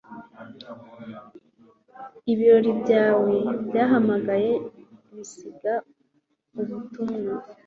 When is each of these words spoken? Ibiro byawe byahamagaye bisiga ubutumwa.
Ibiro 2.31 2.59
byawe 2.81 3.33
byahamagaye 3.67 4.51
bisiga 5.15 5.73
ubutumwa. 6.59 7.33